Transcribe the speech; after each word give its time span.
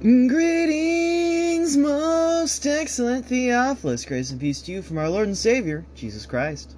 Greetings, 0.00 1.76
most 1.76 2.64
excellent 2.64 3.26
Theophilus. 3.26 4.04
Grace 4.04 4.30
and 4.30 4.40
peace 4.40 4.62
to 4.62 4.70
you 4.70 4.80
from 4.80 4.96
our 4.96 5.08
Lord 5.08 5.26
and 5.26 5.36
Savior, 5.36 5.86
Jesus 5.96 6.24
Christ. 6.24 6.76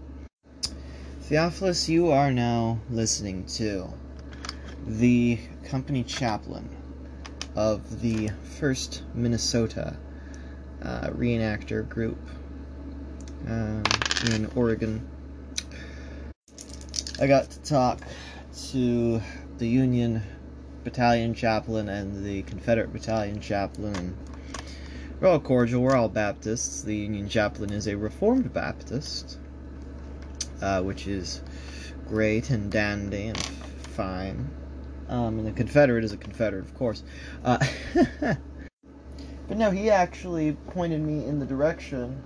Theophilus, 1.24 1.86
you 1.86 2.10
are 2.12 2.32
now 2.32 2.78
listening 2.88 3.44
to 3.56 3.92
the 4.86 5.38
company 5.64 6.02
chaplain 6.02 6.66
of 7.54 8.00
the 8.00 8.30
1st 8.58 9.02
Minnesota 9.12 9.98
uh, 10.82 11.08
reenactor 11.08 11.86
group 11.86 12.18
um, 13.46 13.82
in 14.32 14.50
Oregon. 14.56 15.06
I 17.20 17.26
got 17.26 17.50
to 17.50 17.62
talk 17.64 18.00
to 18.70 19.20
the 19.58 19.68
Union 19.68 20.22
battalion 20.84 21.34
chaplain 21.34 21.88
and 21.88 22.24
the 22.24 22.42
Confederate 22.42 22.92
battalion 22.92 23.40
chaplain. 23.40 24.16
We're 25.20 25.28
all 25.28 25.40
cordial. 25.40 25.82
We're 25.82 25.96
all 25.96 26.08
Baptists. 26.08 26.82
The 26.82 26.96
Union 26.96 27.28
chaplain 27.28 27.72
is 27.72 27.86
a 27.86 27.96
Reformed 27.96 28.52
Baptist, 28.52 29.38
uh, 30.62 30.82
which 30.82 31.06
is 31.06 31.42
great 32.08 32.50
and 32.50 32.72
dandy 32.72 33.28
and 33.28 33.38
fine. 33.38 34.48
Um, 35.08 35.38
and 35.38 35.46
the 35.46 35.52
Confederate 35.52 36.04
is 36.04 36.12
a 36.12 36.16
Confederate, 36.16 36.64
of 36.64 36.74
course. 36.74 37.02
Uh, 37.44 37.58
but 38.20 38.38
no, 39.56 39.70
he 39.70 39.90
actually 39.90 40.52
pointed 40.68 41.02
me 41.02 41.26
in 41.26 41.38
the 41.38 41.46
direction 41.46 42.22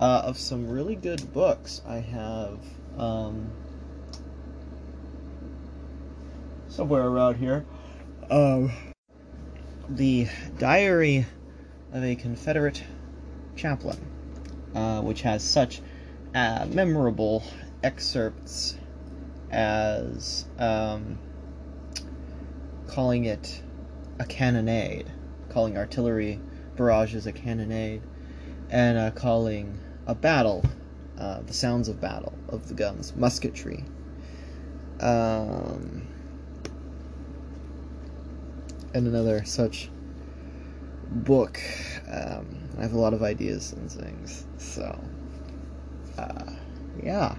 uh, 0.00 0.22
of 0.24 0.36
some 0.36 0.68
really 0.68 0.96
good 0.96 1.32
books. 1.32 1.80
I 1.86 1.96
have. 1.96 2.58
Um, 2.98 3.50
somewhere 6.72 7.06
around 7.06 7.36
here. 7.36 7.64
Um, 8.30 8.72
the 9.88 10.26
Diary 10.58 11.26
of 11.92 12.02
a 12.02 12.16
Confederate 12.16 12.82
Chaplain, 13.56 13.98
uh, 14.74 15.02
which 15.02 15.22
has 15.22 15.42
such 15.42 15.82
uh, 16.34 16.66
memorable 16.70 17.44
excerpts 17.82 18.76
as 19.50 20.46
um, 20.58 21.18
calling 22.86 23.26
it 23.26 23.62
a 24.18 24.24
cannonade, 24.24 25.06
calling 25.50 25.76
artillery 25.76 26.40
barrages 26.76 27.26
a 27.26 27.32
cannonade, 27.32 28.00
and 28.70 28.96
uh, 28.96 29.10
calling 29.10 29.78
a 30.06 30.14
battle 30.14 30.64
uh, 31.18 31.42
the 31.42 31.52
sounds 31.52 31.88
of 31.88 32.00
battle 32.00 32.32
of 32.48 32.68
the 32.68 32.74
guns, 32.74 33.14
musketry. 33.14 33.84
Um, 35.00 36.06
and 38.94 39.06
another 39.06 39.44
such 39.44 39.90
book. 41.08 41.60
Um, 42.10 42.68
I 42.78 42.82
have 42.82 42.92
a 42.92 42.98
lot 42.98 43.14
of 43.14 43.22
ideas 43.22 43.72
and 43.72 43.90
things. 43.90 44.46
So, 44.58 44.98
uh, 46.18 46.52
yeah. 47.02 47.36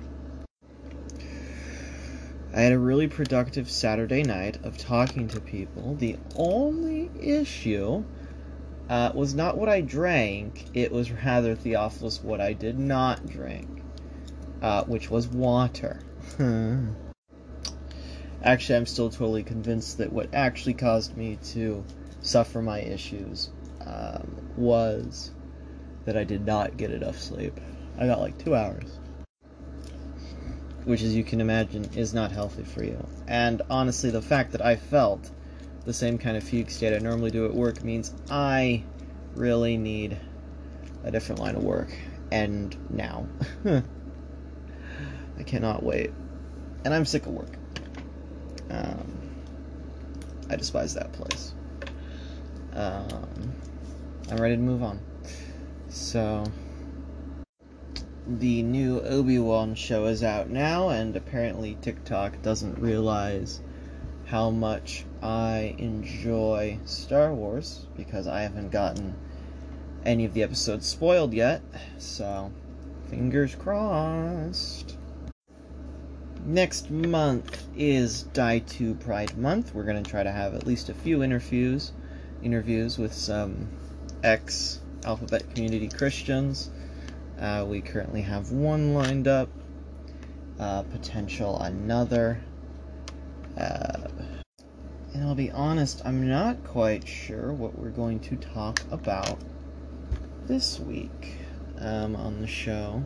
I 2.55 2.61
had 2.61 2.71
a 2.71 2.77
really 2.77 3.07
productive 3.07 3.69
Saturday 3.69 4.21
night 4.21 4.63
of 4.63 4.77
talking 4.77 5.27
to 5.29 5.39
people. 5.39 5.95
The 5.95 6.17
only 6.35 7.09
issue 7.19 8.03
uh, 8.89 9.11
was 9.15 9.33
not 9.33 9.57
what 9.57 9.69
I 9.69 9.81
drank, 9.81 10.67
it 10.75 10.91
was 10.91 11.11
rather, 11.11 11.55
Theophilus, 11.55 12.21
what 12.21 12.39
I 12.39 12.53
did 12.53 12.77
not 12.77 13.25
drink, 13.27 13.67
uh, 14.61 14.83
which 14.83 15.09
was 15.09 15.27
water. 15.27 15.99
Actually, 18.43 18.75
I'm 18.75 18.85
still 18.85 19.09
totally 19.09 19.43
convinced 19.43 19.99
that 19.99 20.11
what 20.11 20.27
actually 20.33 20.73
caused 20.73 21.15
me 21.15 21.37
to 21.51 21.83
suffer 22.21 22.61
my 22.61 22.79
issues 22.79 23.49
um, 23.85 24.49
was 24.57 25.31
that 26.05 26.17
I 26.17 26.25
did 26.25 26.45
not 26.45 26.75
get 26.75 26.91
enough 26.91 27.17
sleep. 27.17 27.57
I 27.97 28.05
got 28.05 28.19
like 28.19 28.37
two 28.37 28.53
hours. 28.53 28.99
Which, 30.83 31.01
as 31.01 31.15
you 31.15 31.23
can 31.23 31.39
imagine, 31.39 31.89
is 31.95 32.13
not 32.13 32.33
healthy 32.33 32.63
for 32.63 32.83
you. 32.83 33.07
And 33.27 33.61
honestly, 33.69 34.09
the 34.09 34.21
fact 34.21 34.51
that 34.51 34.61
I 34.61 34.75
felt 34.75 35.31
the 35.85 35.93
same 35.93 36.17
kind 36.17 36.35
of 36.35 36.43
fugue 36.43 36.69
state 36.69 36.93
I 36.93 36.99
normally 36.99 37.31
do 37.31 37.45
at 37.45 37.53
work 37.53 37.81
means 37.83 38.13
I 38.29 38.83
really 39.35 39.77
need 39.77 40.17
a 41.05 41.11
different 41.11 41.39
line 41.39 41.55
of 41.55 41.63
work. 41.63 41.93
And 42.31 42.75
now. 42.89 43.25
I 43.65 45.43
cannot 45.45 45.83
wait. 45.83 46.11
And 46.83 46.93
I'm 46.93 47.05
sick 47.05 47.25
of 47.25 47.31
work. 47.31 47.57
Um, 48.69 49.23
I 50.49 50.55
despise 50.55 50.93
that 50.93 51.11
place. 51.13 51.53
Um, 52.73 53.53
I'm 54.29 54.37
ready 54.37 54.55
to 54.55 54.61
move 54.61 54.83
on. 54.83 54.99
So, 55.89 56.43
the 58.27 58.63
new 58.63 59.01
Obi 59.01 59.37
Wan 59.37 59.75
show 59.75 60.05
is 60.05 60.23
out 60.23 60.49
now, 60.49 60.89
and 60.89 61.15
apparently 61.15 61.77
TikTok 61.81 62.41
doesn't 62.41 62.79
realize 62.79 63.61
how 64.25 64.49
much 64.49 65.05
I 65.21 65.75
enjoy 65.77 66.79
Star 66.85 67.33
Wars 67.33 67.87
because 67.95 68.27
I 68.27 68.41
haven't 68.41 68.71
gotten 68.71 69.15
any 70.05 70.25
of 70.25 70.33
the 70.33 70.43
episodes 70.43 70.87
spoiled 70.87 71.33
yet. 71.33 71.61
So, 71.97 72.51
fingers 73.09 73.55
crossed 73.55 74.97
next 76.45 76.89
month 76.89 77.65
is 77.75 78.23
Die 78.23 78.59
2 78.59 78.95
Pride 78.95 79.37
Month. 79.37 79.73
We're 79.73 79.83
going 79.83 80.01
to 80.01 80.09
try 80.09 80.23
to 80.23 80.31
have 80.31 80.53
at 80.53 80.67
least 80.67 80.89
a 80.89 80.93
few 80.93 81.23
interviews, 81.23 81.91
interviews 82.41 82.97
with 82.97 83.13
some 83.13 83.69
ex 84.23 84.79
Alphabet 85.05 85.49
Community 85.53 85.87
Christians. 85.87 86.69
Uh, 87.39 87.65
we 87.67 87.81
currently 87.81 88.21
have 88.21 88.51
one 88.51 88.93
lined 88.93 89.27
up, 89.27 89.49
uh, 90.59 90.83
potential 90.83 91.59
another. 91.59 92.39
Uh, 93.57 94.07
and 95.13 95.23
I'll 95.23 95.35
be 95.35 95.51
honest, 95.51 96.01
I'm 96.05 96.27
not 96.27 96.63
quite 96.63 97.07
sure 97.07 97.53
what 97.53 97.77
we're 97.77 97.89
going 97.89 98.19
to 98.21 98.35
talk 98.35 98.79
about 98.91 99.37
this 100.47 100.79
week 100.79 101.37
um, 101.79 102.15
on 102.15 102.41
the 102.41 102.47
show. 102.47 103.03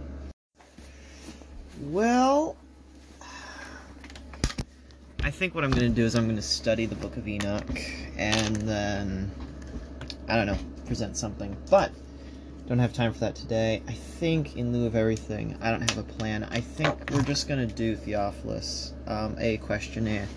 Well, 1.81 2.55
I 5.27 5.29
think 5.29 5.53
what 5.53 5.65
I'm 5.65 5.71
going 5.71 5.89
to 5.89 5.93
do 5.93 6.05
is 6.05 6.15
I'm 6.15 6.23
going 6.23 6.37
to 6.37 6.41
study 6.41 6.85
the 6.85 6.95
Book 6.95 7.17
of 7.17 7.27
Enoch 7.27 7.81
and 8.15 8.55
then, 8.55 9.29
I 10.29 10.37
don't 10.37 10.45
know, 10.45 10.57
present 10.85 11.17
something. 11.17 11.53
But, 11.69 11.91
don't 12.65 12.79
have 12.79 12.93
time 12.93 13.11
for 13.11 13.19
that 13.19 13.35
today. 13.35 13.83
I 13.89 13.91
think, 13.91 14.55
in 14.55 14.71
lieu 14.71 14.85
of 14.85 14.95
everything, 14.95 15.57
I 15.59 15.69
don't 15.69 15.81
have 15.81 15.97
a 15.97 16.03
plan. 16.03 16.45
I 16.45 16.61
think 16.61 17.11
we're 17.11 17.23
just 17.23 17.49
going 17.49 17.59
to 17.59 17.75
do 17.75 17.97
Theophilus, 17.97 18.93
um, 19.05 19.35
a 19.37 19.57
questionnaire, 19.57 20.29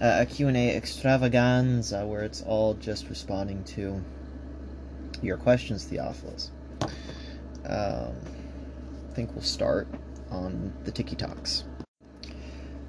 uh, 0.00 0.20
a 0.20 0.24
Q&A 0.24 0.74
extravaganza 0.74 2.06
where 2.06 2.22
it's 2.22 2.40
all 2.40 2.72
just 2.72 3.10
responding 3.10 3.64
to 3.64 4.02
your 5.20 5.36
questions, 5.36 5.84
Theophilus. 5.84 6.50
Um, 7.66 8.14
I 9.10 9.14
think 9.14 9.34
we'll 9.34 9.42
start 9.42 9.88
on 10.30 10.72
the 10.84 10.90
TikToks. 10.90 11.64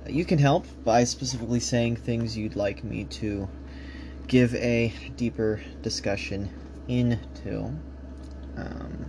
You 0.08 0.26
can 0.26 0.40
help 0.40 0.66
by 0.84 1.04
specifically 1.04 1.60
saying 1.60 1.98
things 1.98 2.36
you'd 2.36 2.56
like 2.56 2.84
me 2.84 3.04
to 3.06 3.48
give 4.28 4.56
a 4.56 4.92
deeper 5.16 5.62
discussion 5.82 6.50
into. 6.88 7.72
Um, 8.58 9.06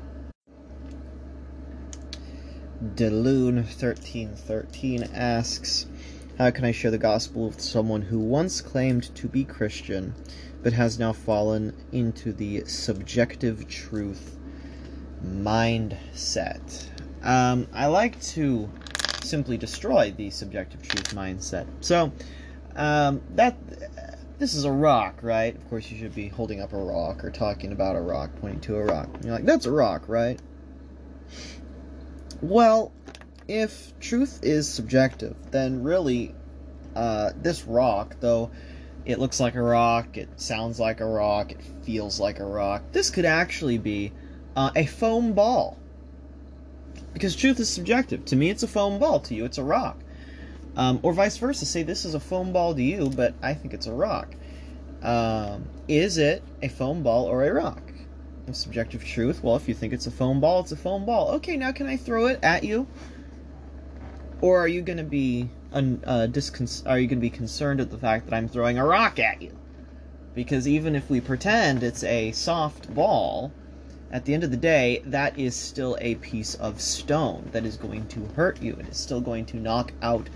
Deloon1313 2.95 5.11
asks, 5.15 5.87
How 6.39 6.51
can 6.51 6.65
I 6.65 6.73
share 6.73 6.91
the 6.91 6.99
gospel 6.99 7.47
with 7.47 7.61
someone 7.61 8.03
who 8.03 8.19
once 8.19 8.61
claimed 8.61 9.15
to 9.15 9.29
be 9.29 9.45
Christian, 9.45 10.17
but 10.63 10.73
has 10.73 10.99
now 10.99 11.13
fallen 11.13 11.75
into 11.93 12.33
the 12.33 12.65
subjective 12.67 13.69
truth 13.69 14.37
mindset? 15.25 16.89
Um, 17.23 17.69
I 17.73 17.87
like 17.87 18.21
to 18.23 18.69
simply 19.23 19.57
destroy 19.57 20.13
the 20.17 20.31
subjective 20.31 20.83
truth 20.83 21.15
mindset. 21.15 21.67
So, 21.81 22.13
um, 22.77 23.23
that 23.35 23.57
this 24.39 24.55
is 24.55 24.65
a 24.65 24.73
rock, 24.73 25.21
right? 25.23 25.55
Of 25.55 25.69
course, 25.69 25.91
you 25.91 25.99
should 25.99 26.15
be 26.15 26.29
holding 26.29 26.61
up 26.61 26.73
a 26.73 26.77
rock 26.77 27.25
or 27.25 27.31
talking 27.31 27.73
about 27.73 27.95
a 27.95 28.01
rock, 28.01 28.31
pointing 28.41 28.61
to 28.63 28.77
a 28.77 28.85
rock. 28.85 29.09
You're 29.23 29.35
like, 29.35 29.45
that's 29.45 29.67
a 29.67 29.71
rock, 29.71 30.09
right? 30.09 30.41
Well, 32.41 32.91
if 33.47 33.99
truth 34.01 34.41
is 34.43 34.69
subjective, 34.69 35.37
then 35.53 35.85
really, 35.85 36.35
uh, 36.97 37.31
this 37.37 37.65
rock, 37.65 38.17
though 38.19 38.51
it 39.05 39.19
looks 39.19 39.39
like 39.39 39.55
a 39.55 39.63
rock, 39.63 40.17
it 40.17 40.29
sounds 40.41 40.81
like 40.81 41.01
a 41.01 41.07
rock, 41.07 41.53
it 41.53 41.61
feels 41.83 42.19
like 42.19 42.41
a 42.41 42.45
rock, 42.45 42.83
this 42.93 43.11
could 43.11 43.25
actually 43.25 43.79
be 43.79 44.13
uh, 44.57 44.71
a 44.75 44.87
foam 44.87 45.35
ball. 45.35 45.79
Because 47.13 47.37
truth 47.37 47.61
is 47.61 47.69
subjective. 47.69 48.25
To 48.27 48.37
me, 48.37 48.51
it's 48.51 48.63
a 48.63 48.69
foam 48.69 48.99
ball. 48.99 49.21
To 49.21 49.35
you, 49.35 49.45
it's 49.45 49.59
a 49.59 49.65
rock. 49.65 49.99
Um, 50.77 51.01
or 51.03 51.13
vice 51.13 51.37
versa. 51.37 51.67
Say 51.67 51.83
this 51.83 52.05
is 52.05 52.15
a 52.15 52.21
foam 52.21 52.53
ball 52.53 52.75
to 52.75 52.83
you, 52.83 53.11
but 53.11 53.35
I 53.43 53.55
think 53.55 53.75
it's 53.75 53.87
a 53.87 53.93
rock. 53.93 54.35
Um, 55.03 55.69
is 55.89 56.17
it 56.17 56.43
a 56.63 56.69
foam 56.69 57.03
ball 57.03 57.25
or 57.27 57.45
a 57.45 57.53
rock? 57.53 57.83
Of 58.49 58.57
subjective 58.57 59.05
truth. 59.05 59.43
Well, 59.43 59.57
if 59.57 59.69
you 59.69 59.75
think 59.75 59.93
it's 59.93 60.07
a 60.07 60.11
foam 60.11 60.41
ball, 60.41 60.61
it's 60.61 60.73
a 60.73 60.77
foam 60.77 61.05
ball. 61.05 61.33
Okay, 61.33 61.57
now 61.57 61.73
can 61.73 61.87
I 61.87 61.97
throw 61.97 62.27
it 62.27 62.41
at 62.43 62.65
you? 62.65 62.87
Or 64.41 64.59
are 64.59 64.69
you 64.69 64.83
going 64.83 64.99
to 64.99 65.05
be 65.05 65.49
un, 65.73 66.03
uh, 66.05 66.27
discon- 66.31 66.87
are 66.89 66.99
you 66.99 67.07
going 67.07 67.19
to 67.19 67.23
be 67.23 67.31
concerned 67.31 67.81
at 67.81 67.91
the 67.91 67.99
fact 67.99 68.27
that 68.27 68.35
I'm 68.35 68.49
throwing 68.49 68.79
a 68.79 68.85
rock 68.85 69.19
at 69.19 69.43
you? 69.43 69.57
Because 70.35 70.67
even 70.67 70.97
if 70.97 71.11
we 71.11 71.21
pretend 71.21 71.83
it's 71.83 72.03
a 72.03 72.33
soft 72.33 72.93
ball, 72.93 73.53
at 74.13 74.27
the 74.27 74.35
end 74.35 74.45
of 74.45 74.51
the 74.51 74.57
day, 74.59 75.03
that 75.07 75.39
is 75.39 75.57
still 75.57 75.97
a 76.01 76.17
piece 76.17 76.55
of 76.57 76.81
stone 76.81 77.49
that 77.53 77.65
is 77.65 77.77
going 77.77 78.07
to 78.09 78.27
hurt 78.37 78.61
you. 78.61 78.75
It 78.75 78.89
is 78.89 78.99
still 78.99 79.23
going 79.23 79.47
to 79.47 79.57
knock 79.57 79.93
out 80.03 80.29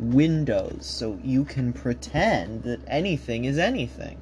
windows. 0.00 0.84
So 0.86 1.18
you 1.22 1.44
can 1.44 1.72
pretend 1.72 2.64
that 2.64 2.80
anything 2.88 3.44
is 3.44 3.56
anything. 3.56 4.18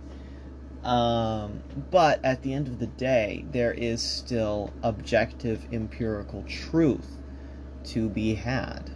Um, 0.84 1.62
but 1.90 2.22
at 2.22 2.42
the 2.42 2.52
end 2.52 2.68
of 2.68 2.78
the 2.78 2.86
day, 2.86 3.44
there 3.50 3.72
is 3.72 4.02
still 4.02 4.72
objective 4.82 5.66
empirical 5.72 6.44
truth 6.46 7.16
to 7.84 8.10
be 8.10 8.34
had. 8.34 8.90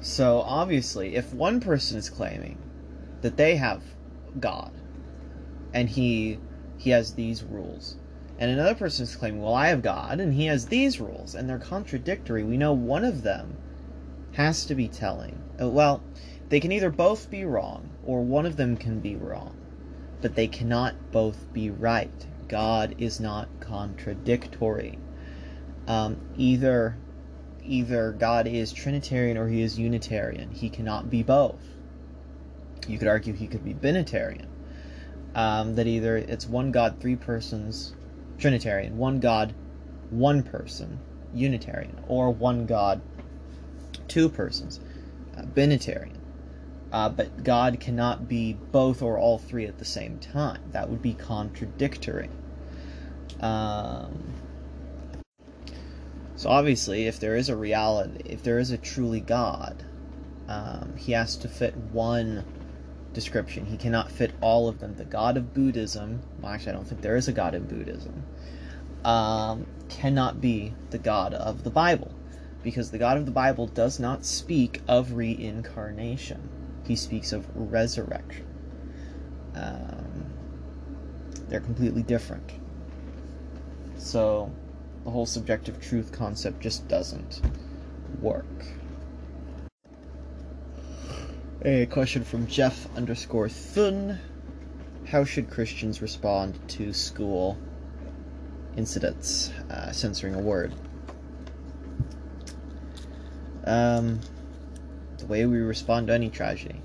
So 0.00 0.40
obviously, 0.40 1.16
if 1.16 1.32
one 1.34 1.60
person 1.60 1.98
is 1.98 2.08
claiming 2.08 2.58
that 3.22 3.36
they 3.36 3.56
have 3.56 3.82
God 4.38 4.72
and 5.72 5.88
he 5.88 6.38
he 6.82 6.90
has 6.90 7.14
these 7.14 7.44
rules, 7.44 7.96
and 8.40 8.50
another 8.50 8.74
person 8.74 9.04
is 9.04 9.14
claiming, 9.14 9.40
well, 9.40 9.54
I 9.54 9.68
have 9.68 9.82
God 9.82 10.18
and 10.18 10.34
he 10.34 10.46
has 10.46 10.66
these 10.66 11.00
rules, 11.00 11.36
and 11.36 11.48
they're 11.48 11.58
contradictory, 11.58 12.42
we 12.42 12.56
know 12.56 12.72
one 12.72 13.04
of 13.04 13.22
them 13.22 13.56
has 14.32 14.66
to 14.66 14.74
be 14.74 14.88
telling. 14.88 15.40
Uh, 15.60 15.68
well, 15.68 16.02
they 16.48 16.58
can 16.58 16.72
either 16.72 16.90
both 16.90 17.30
be 17.30 17.44
wrong 17.44 17.88
or 18.04 18.22
one 18.22 18.46
of 18.46 18.56
them 18.56 18.76
can 18.76 18.98
be 18.98 19.14
wrong, 19.14 19.56
but 20.20 20.34
they 20.34 20.48
cannot 20.48 20.96
both 21.12 21.52
be 21.52 21.70
right. 21.70 22.26
God 22.48 22.96
is 22.98 23.20
not 23.20 23.48
contradictory. 23.60 24.98
Um, 25.86 26.16
either 26.36 26.96
either 27.62 28.10
God 28.10 28.48
is 28.48 28.72
Trinitarian 28.72 29.36
or 29.36 29.46
he 29.46 29.62
is 29.62 29.78
Unitarian. 29.78 30.50
He 30.50 30.68
cannot 30.68 31.08
be 31.08 31.22
both. 31.22 31.62
You 32.88 32.98
could 32.98 33.06
argue 33.06 33.34
he 33.34 33.46
could 33.46 33.64
be 33.64 33.72
Binitarian. 33.72 34.46
Um, 35.34 35.76
that 35.76 35.86
either 35.86 36.16
it's 36.16 36.46
one 36.46 36.72
God, 36.72 36.96
three 37.00 37.16
persons, 37.16 37.94
Trinitarian, 38.38 38.98
one 38.98 39.18
God, 39.18 39.54
one 40.10 40.42
person, 40.42 41.00
Unitarian, 41.32 41.98
or 42.06 42.30
one 42.30 42.66
God, 42.66 43.00
two 44.08 44.28
persons, 44.28 44.78
uh, 45.36 45.42
Binitarian. 45.42 46.18
Uh, 46.92 47.08
but 47.08 47.42
God 47.42 47.80
cannot 47.80 48.28
be 48.28 48.52
both 48.70 49.00
or 49.00 49.18
all 49.18 49.38
three 49.38 49.64
at 49.64 49.78
the 49.78 49.84
same 49.84 50.18
time. 50.18 50.60
That 50.72 50.90
would 50.90 51.00
be 51.00 51.14
contradictory. 51.14 52.28
Um, 53.40 54.34
so 56.36 56.50
obviously, 56.50 57.06
if 57.06 57.18
there 57.18 57.34
is 57.34 57.48
a 57.48 57.56
reality, 57.56 58.20
if 58.26 58.42
there 58.42 58.58
is 58.58 58.70
a 58.70 58.76
truly 58.76 59.20
God, 59.20 59.84
um, 60.48 60.94
he 60.98 61.12
has 61.12 61.36
to 61.36 61.48
fit 61.48 61.74
one 61.76 62.44
description. 63.12 63.66
He 63.66 63.76
cannot 63.76 64.10
fit 64.10 64.32
all 64.40 64.68
of 64.68 64.80
them. 64.80 64.96
The 64.96 65.04
God 65.04 65.36
of 65.36 65.54
Buddhism, 65.54 66.22
well, 66.40 66.52
actually, 66.52 66.72
I 66.72 66.74
don't 66.74 66.86
think 66.86 67.00
there 67.00 67.16
is 67.16 67.28
a 67.28 67.32
God 67.32 67.54
in 67.54 67.64
Buddhism, 67.64 68.24
um, 69.04 69.66
cannot 69.88 70.40
be 70.40 70.74
the 70.90 70.98
God 70.98 71.34
of 71.34 71.64
the 71.64 71.70
Bible, 71.70 72.12
because 72.62 72.90
the 72.90 72.98
God 72.98 73.16
of 73.16 73.26
the 73.26 73.32
Bible 73.32 73.66
does 73.66 73.98
not 73.98 74.24
speak 74.24 74.80
of 74.88 75.12
reincarnation. 75.12 76.48
He 76.84 76.96
speaks 76.96 77.32
of 77.32 77.46
resurrection. 77.54 78.46
Um, 79.54 80.26
they're 81.48 81.60
completely 81.60 82.02
different. 82.02 82.50
So, 83.98 84.50
the 85.04 85.10
whole 85.10 85.26
subjective 85.26 85.80
truth 85.80 86.12
concept 86.12 86.60
just 86.60 86.88
doesn't 86.88 87.40
work. 88.20 88.46
A 91.64 91.86
question 91.86 92.24
from 92.24 92.48
Jeff 92.48 92.88
underscore 92.96 93.48
Thun. 93.48 94.18
How 95.06 95.24
should 95.24 95.48
Christians 95.48 96.02
respond 96.02 96.58
to 96.70 96.92
school 96.92 97.56
incidents, 98.76 99.52
uh, 99.70 99.92
censoring 99.92 100.34
a 100.34 100.40
word? 100.40 100.74
Um, 103.64 104.18
the 105.18 105.26
way 105.26 105.46
we 105.46 105.58
respond 105.58 106.08
to 106.08 106.14
any 106.14 106.30
tragedy, 106.30 106.82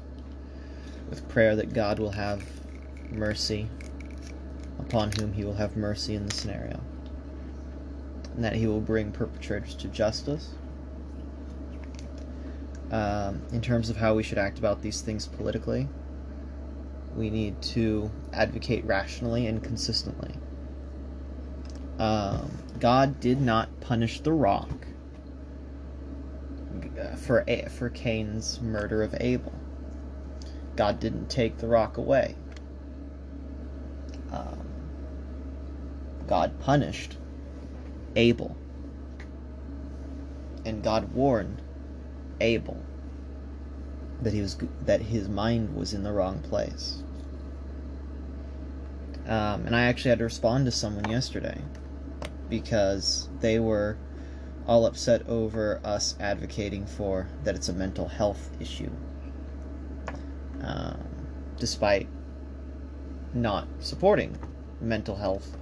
with 1.10 1.28
prayer 1.28 1.56
that 1.56 1.74
God 1.74 1.98
will 1.98 2.12
have 2.12 2.44
mercy 3.12 3.68
upon 4.78 5.12
whom 5.14 5.34
he 5.34 5.44
will 5.44 5.56
have 5.56 5.76
mercy 5.76 6.14
in 6.14 6.28
the 6.28 6.36
scenario 6.36 6.80
and 8.36 8.46
that 8.46 8.54
he 8.54 8.68
will 8.68 8.82
bring 8.82 9.12
perpetrators 9.12 9.74
to 9.74 9.88
justice. 9.88 10.52
Um, 12.90 13.42
in 13.52 13.62
terms 13.62 13.90
of 13.90 13.98
how 13.98 14.14
we 14.14 14.24
should 14.24 14.38
act 14.38 14.60
about 14.60 14.82
these 14.82 15.02
things 15.02 15.28
politically, 15.28 15.90
we 17.16 17.30
need 17.30 17.62
to 17.62 18.12
advocate 18.32 18.86
rationally 18.86 19.46
and 19.46 19.62
consistently. 19.62 20.36
Um, 22.00 22.52
God 22.80 23.20
did 23.20 23.42
not 23.42 23.70
punish 23.82 24.22
the 24.22 24.32
rock 24.32 24.88
for 27.18 27.44
A- 27.48 27.68
for 27.70 27.90
Cain's 27.90 28.62
murder 28.62 29.04
of 29.04 29.16
Abel. 29.20 29.54
God 30.76 31.00
didn't 31.00 31.30
take 31.30 31.58
the 31.58 31.68
rock 31.68 31.98
away. 31.98 32.36
Um, 34.32 34.68
God 36.28 36.60
punished 36.60 37.18
Abel. 38.16 38.56
And 40.64 40.84
God 40.84 41.14
warned 41.14 41.62
Abel 42.42 42.82
that 44.22 44.34
he 44.34 44.42
was 44.42 44.58
that 44.86 45.02
his 45.02 45.28
mind 45.28 45.76
was 45.76 45.94
in 45.94 46.04
the 46.04 46.12
wrong 46.12 46.40
place. 46.40 47.04
Um, 49.26 49.66
and 49.66 49.76
I 49.76 49.84
actually 49.84 50.10
had 50.10 50.20
to 50.20 50.24
respond 50.24 50.66
to 50.66 50.72
someone 50.72 51.10
yesterday 51.10 51.62
because 52.50 53.28
they 53.42 53.60
were 53.60 53.98
all 54.66 54.86
upset 54.86 55.28
over 55.28 55.82
us 55.84 56.16
advocating 56.20 56.86
for 56.86 57.28
that 57.44 57.56
it's 57.56 57.70
a 57.70 57.74
mental 57.74 58.08
health 58.08 58.50
issue, 58.60 58.92
um, 60.62 61.04
despite 61.58 62.08
not 63.34 63.68
supporting 63.80 64.38
mental 64.80 65.16
health 65.18 65.58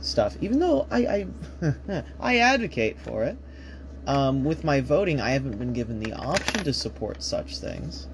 stuff, 0.00 0.36
even 0.40 0.58
though 0.58 0.86
I 0.90 1.26
I, 1.60 2.02
I 2.20 2.38
advocate 2.38 2.98
for 2.98 3.24
it. 3.24 3.36
Um, 4.06 4.44
with 4.44 4.62
my 4.62 4.80
voting, 4.80 5.20
I 5.20 5.30
haven't 5.30 5.58
been 5.58 5.72
given 5.72 5.98
the 5.98 6.12
option 6.12 6.62
to 6.62 6.72
support 6.72 7.22
such 7.22 7.58
things 7.58 8.06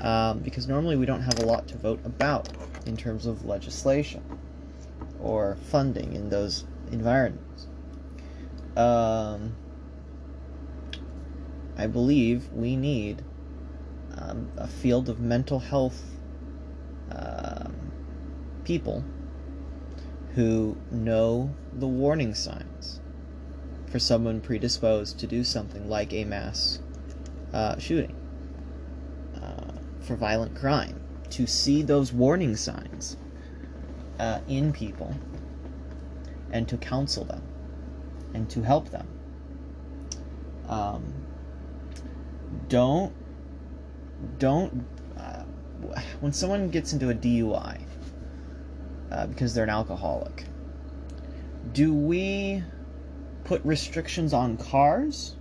um, 0.00 0.38
because 0.38 0.68
normally 0.68 0.96
we 0.96 1.04
don't 1.06 1.22
have 1.22 1.40
a 1.40 1.46
lot 1.46 1.66
to 1.68 1.76
vote 1.76 2.00
about 2.04 2.48
in 2.86 2.96
terms 2.96 3.26
of 3.26 3.44
legislation 3.44 4.22
or 5.20 5.56
funding 5.56 6.12
in 6.12 6.28
those 6.30 6.64
environments. 6.92 7.66
Um, 8.76 9.56
I 11.76 11.88
believe 11.88 12.52
we 12.52 12.76
need 12.76 13.24
um, 14.16 14.50
a 14.56 14.68
field 14.68 15.08
of 15.08 15.18
mental 15.18 15.58
health 15.58 16.02
um, 17.10 17.74
people 18.64 19.04
who 20.34 20.76
know 20.90 21.54
the 21.72 21.86
warning 21.86 22.34
signs 22.34 23.00
for 23.88 23.98
someone 23.98 24.40
predisposed 24.40 25.18
to 25.20 25.26
do 25.26 25.44
something 25.44 25.88
like 25.88 26.12
a 26.12 26.24
mass 26.24 26.80
uh, 27.52 27.78
shooting, 27.78 28.14
uh, 29.40 29.72
for 30.00 30.16
violent 30.16 30.54
crime, 30.56 31.00
to 31.30 31.46
see 31.46 31.82
those 31.82 32.12
warning 32.12 32.56
signs 32.56 33.16
uh, 34.18 34.40
in 34.48 34.72
people 34.72 35.14
and 36.50 36.68
to 36.68 36.76
counsel 36.76 37.24
them 37.24 37.42
and 38.34 38.48
to 38.50 38.62
help 38.62 38.90
them. 38.90 39.06
Um, 40.68 41.04
don't 42.68 43.12
don't 44.38 44.86
uh, 45.16 45.42
when 46.20 46.32
someone 46.32 46.70
gets 46.70 46.92
into 46.92 47.10
a 47.10 47.14
DUI 47.14 47.80
uh, 49.10 49.26
because 49.26 49.54
they're 49.54 49.64
an 49.64 49.70
alcoholic. 49.70 50.44
Do 51.72 51.92
we 51.92 52.62
put 53.46 53.64
restrictions 53.64 54.34
on 54.34 54.56
cars, 54.56 55.36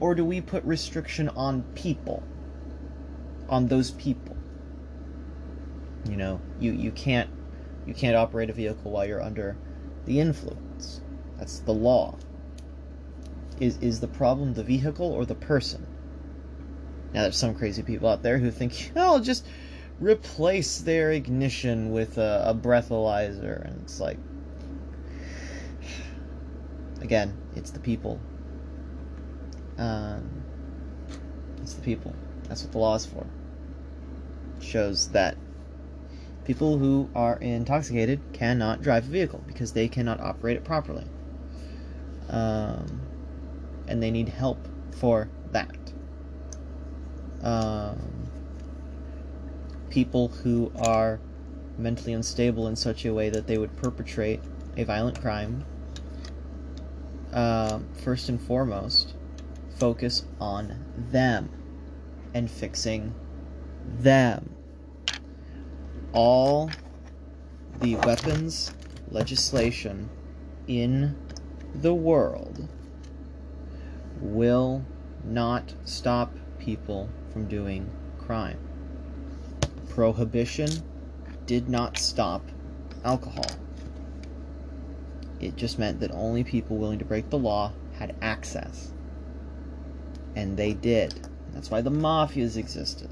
or 0.00 0.14
do 0.14 0.24
we 0.24 0.40
put 0.40 0.64
restriction 0.64 1.28
on 1.30 1.62
people? 1.74 2.22
On 3.48 3.68
those 3.68 3.92
people. 3.92 4.36
You 6.08 6.16
know, 6.16 6.40
you, 6.58 6.72
you 6.72 6.90
can't 6.90 7.30
you 7.86 7.94
can't 7.94 8.16
operate 8.16 8.50
a 8.50 8.52
vehicle 8.52 8.90
while 8.90 9.06
you're 9.06 9.22
under 9.22 9.56
the 10.04 10.20
influence. 10.20 11.00
That's 11.38 11.60
the 11.60 11.72
law. 11.72 12.16
Is 13.60 13.78
is 13.78 14.00
the 14.00 14.08
problem 14.08 14.54
the 14.54 14.64
vehicle 14.64 15.06
or 15.06 15.24
the 15.24 15.34
person? 15.34 15.86
Now 17.14 17.22
there's 17.22 17.36
some 17.36 17.54
crazy 17.54 17.82
people 17.82 18.08
out 18.08 18.22
there 18.22 18.38
who 18.38 18.50
think, 18.50 18.92
oh, 18.96 19.20
just 19.20 19.46
replace 20.00 20.80
their 20.80 21.12
ignition 21.12 21.90
with 21.92 22.18
a, 22.18 22.44
a 22.48 22.54
breathalyzer. 22.54 23.64
And 23.64 23.82
it's 23.82 24.00
like, 24.00 24.18
again, 27.00 27.36
it's 27.54 27.70
the 27.70 27.80
people. 27.80 28.20
Um, 29.76 30.42
it's 31.62 31.74
the 31.74 31.82
people. 31.82 32.14
That's 32.44 32.62
what 32.62 32.72
the 32.72 32.78
law 32.78 32.94
is 32.94 33.06
for. 33.06 33.26
It 34.56 34.64
shows 34.64 35.08
that 35.10 35.36
people 36.44 36.78
who 36.78 37.08
are 37.14 37.36
intoxicated 37.36 38.20
cannot 38.32 38.82
drive 38.82 39.04
a 39.04 39.10
vehicle 39.10 39.42
because 39.46 39.72
they 39.72 39.88
cannot 39.88 40.20
operate 40.20 40.56
it 40.56 40.64
properly. 40.64 41.04
Um, 42.28 43.02
and 43.86 44.02
they 44.02 44.10
need 44.10 44.28
help 44.28 44.66
for 44.92 45.28
that. 45.52 45.76
Um, 47.42 48.28
people 49.90 50.28
who 50.28 50.72
are 50.84 51.20
mentally 51.78 52.12
unstable 52.12 52.66
in 52.66 52.76
such 52.76 53.04
a 53.04 53.14
way 53.14 53.30
that 53.30 53.46
they 53.46 53.58
would 53.58 53.76
perpetrate 53.76 54.40
a 54.76 54.84
violent 54.84 55.20
crime, 55.20 55.64
uh, 57.32 57.78
first 58.02 58.28
and 58.28 58.40
foremost, 58.40 59.14
focus 59.78 60.24
on 60.40 60.84
them 61.10 61.50
and 62.34 62.50
fixing 62.50 63.14
them. 63.98 64.54
All 66.12 66.70
the 67.80 67.96
weapons 67.96 68.72
legislation 69.10 70.08
in 70.66 71.16
the 71.74 71.94
world 71.94 72.68
will 74.20 74.84
not 75.24 75.72
stop 75.84 76.32
people 76.58 77.08
from 77.32 77.46
doing 77.46 77.90
crime. 78.18 78.58
Prohibition 79.88 80.70
did 81.46 81.68
not 81.68 81.98
stop 81.98 82.42
alcohol. 83.04 83.46
It 85.40 85.56
just 85.56 85.78
meant 85.78 86.00
that 86.00 86.10
only 86.12 86.42
people 86.42 86.76
willing 86.76 86.98
to 86.98 87.04
break 87.04 87.30
the 87.30 87.38
law 87.38 87.72
had 87.98 88.14
access. 88.20 88.92
And 90.34 90.56
they 90.56 90.72
did. 90.72 91.26
That's 91.52 91.70
why 91.70 91.80
the 91.80 91.90
mafias 91.90 92.56
existed. 92.56 93.10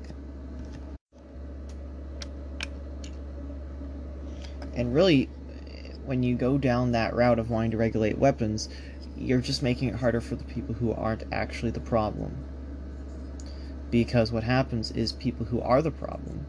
And 4.74 4.94
really, 4.94 5.26
when 6.04 6.22
you 6.22 6.36
go 6.36 6.58
down 6.58 6.92
that 6.92 7.14
route 7.14 7.38
of 7.38 7.50
wanting 7.50 7.70
to 7.72 7.76
regulate 7.76 8.18
weapons, 8.18 8.68
you're 9.16 9.40
just 9.40 9.62
making 9.62 9.88
it 9.88 9.96
harder 9.96 10.20
for 10.20 10.36
the 10.36 10.44
people 10.44 10.74
who 10.74 10.92
aren't 10.92 11.24
actually 11.32 11.70
the 11.70 11.80
problem. 11.80 12.44
Because 13.90 14.30
what 14.30 14.44
happens 14.44 14.90
is 14.90 15.12
people 15.12 15.46
who 15.46 15.60
are 15.60 15.80
the 15.80 15.90
problem 15.90 16.46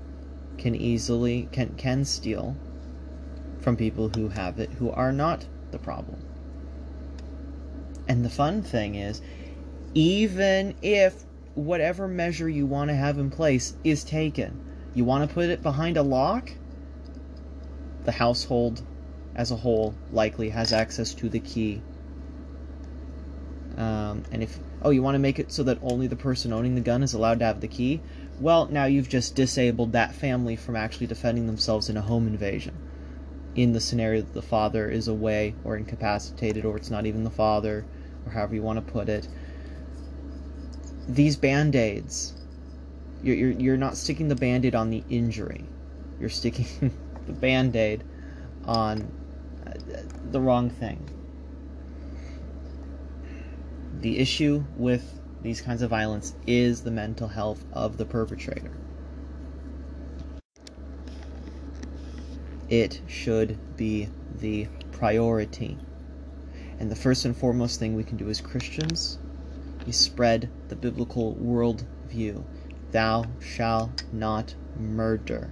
can 0.57 0.75
easily 0.75 1.47
can 1.51 1.75
can 1.75 2.03
steal 2.03 2.55
from 3.61 3.77
people 3.77 4.09
who 4.09 4.29
have 4.29 4.59
it 4.59 4.71
who 4.73 4.89
are 4.89 5.11
not 5.11 5.45
the 5.71 5.79
problem. 5.79 6.21
And 8.07 8.23
the 8.23 8.29
fun 8.29 8.61
thing 8.61 8.95
is 8.95 9.21
even 9.93 10.75
if 10.81 11.23
whatever 11.55 12.07
measure 12.07 12.47
you 12.47 12.65
want 12.65 12.89
to 12.89 12.95
have 12.95 13.17
in 13.17 13.31
place 13.31 13.73
is 13.83 14.03
taken, 14.03 14.59
you 14.93 15.03
want 15.03 15.27
to 15.27 15.33
put 15.33 15.49
it 15.49 15.61
behind 15.61 15.97
a 15.97 16.03
lock, 16.03 16.51
the 18.05 18.11
household 18.11 18.81
as 19.35 19.51
a 19.51 19.55
whole 19.55 19.95
likely 20.11 20.49
has 20.49 20.71
access 20.71 21.13
to 21.15 21.29
the 21.29 21.39
key. 21.39 21.81
Um, 23.77 24.23
and 24.31 24.41
if 24.41 24.57
oh 24.81 24.89
you 24.89 25.03
want 25.03 25.15
to 25.15 25.19
make 25.19 25.37
it 25.37 25.51
so 25.51 25.63
that 25.63 25.77
only 25.81 26.07
the 26.07 26.15
person 26.15 26.51
owning 26.53 26.75
the 26.75 26.81
gun 26.81 27.03
is 27.03 27.13
allowed 27.13 27.39
to 27.39 27.45
have 27.45 27.61
the 27.61 27.67
key, 27.67 28.01
well 28.39 28.67
now 28.67 28.85
you've 28.85 29.09
just 29.09 29.35
disabled 29.35 29.91
that 29.91 30.15
family 30.15 30.55
from 30.55 30.75
actually 30.75 31.07
defending 31.07 31.47
themselves 31.47 31.89
in 31.89 31.97
a 31.97 32.01
home 32.01 32.27
invasion. 32.27 32.75
In 33.57 33.73
the 33.73 33.81
scenario 33.81 34.21
that 34.21 34.33
the 34.33 34.41
father 34.41 34.89
is 34.89 35.07
away 35.07 35.55
or 35.65 35.75
incapacitated, 35.75 36.63
or 36.63 36.77
it's 36.77 36.91
not 36.91 37.05
even 37.05 37.23
the 37.23 37.29
father, 37.31 37.83
or 38.25 38.31
however 38.31 38.55
you 38.55 38.61
want 38.61 38.77
to 38.77 38.91
put 38.93 39.09
it. 39.09 39.27
These 41.09 41.37
band 41.37 41.75
aids, 41.75 42.33
you're, 43.23 43.35
you're, 43.35 43.51
you're 43.51 43.77
not 43.77 43.97
sticking 43.97 44.27
the 44.27 44.35
band 44.35 44.63
aid 44.65 44.75
on 44.75 44.91
the 44.91 45.03
injury, 45.09 45.65
you're 46.19 46.29
sticking 46.29 46.93
the 47.25 47.33
band 47.33 47.75
aid 47.75 48.03
on 48.63 49.11
uh, 49.65 49.71
the 50.31 50.39
wrong 50.39 50.69
thing. 50.69 51.09
The 53.99 54.19
issue 54.19 54.63
with 54.75 55.19
these 55.41 55.61
kinds 55.61 55.81
of 55.81 55.89
violence 55.89 56.35
is 56.45 56.81
the 56.81 56.91
mental 56.91 57.27
health 57.27 57.65
of 57.73 57.97
the 57.97 58.05
perpetrator. 58.05 58.71
It 62.69 63.01
should 63.07 63.57
be 63.77 64.09
the 64.39 64.67
priority. 64.91 65.77
And 66.79 66.91
the 66.91 66.95
first 66.95 67.23
and 67.23 67.35
foremost 67.35 67.79
thing 67.79 67.95
we 67.95 68.03
can 68.03 68.17
do 68.17 68.29
as 68.29 68.41
Christians 68.41 69.19
is 69.87 69.95
spread 69.95 70.49
the 70.67 70.75
biblical 70.75 71.35
worldview. 71.35 72.43
Thou 72.91 73.25
shalt 73.39 74.03
not 74.11 74.55
murder. 74.77 75.49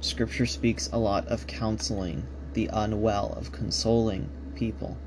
Scripture 0.00 0.46
speaks 0.46 0.90
a 0.92 0.98
lot 0.98 1.26
of 1.28 1.46
counseling 1.46 2.26
the 2.52 2.68
unwell, 2.72 3.32
of 3.38 3.52
consoling 3.52 4.28
people, 4.54 4.98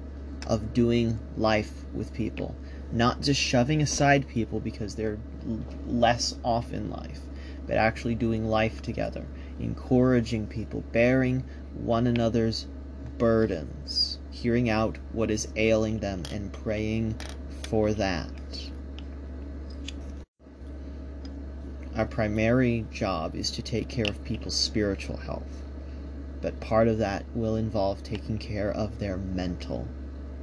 of 0.48 0.74
doing 0.74 1.20
life 1.38 1.86
with 1.94 2.14
people, 2.14 2.56
not 2.92 3.22
just 3.22 3.40
shoving 3.40 3.82
aside 3.82 4.28
people 4.28 4.60
because 4.60 4.96
they're 4.96 5.20
less 5.86 6.36
off 6.44 6.74
in 6.74 6.90
life, 6.90 7.22
but 7.68 7.76
actually 7.76 8.16
doing 8.16 8.48
life 8.48 8.82
together, 8.82 9.26
encouraging 9.60 10.48
people, 10.48 10.84
bearing 10.92 11.44
one 11.74 12.08
another's 12.08 12.66
burdens, 13.18 14.20
hearing 14.32 14.70
out 14.70 14.98
what 15.12 15.30
is 15.30 15.48
ailing 15.56 16.00
them, 16.00 16.24
and 16.32 16.54
praying 16.54 17.16
for 17.64 17.94
that. 17.94 18.30
Our 21.96 22.06
primary 22.06 22.86
job 22.92 23.36
is 23.36 23.50
to 23.52 23.62
take 23.62 23.90
care 23.90 24.06
of 24.06 24.24
people's 24.24 24.56
spiritual 24.56 25.18
health, 25.18 25.64
but 26.42 26.60
part 26.60 26.88
of 26.88 27.00
that 27.00 27.26
will 27.34 27.56
involve 27.56 28.04
taking 28.04 28.38
care 28.38 28.72
of 28.72 29.00
their 29.00 29.18
mental 29.18 29.88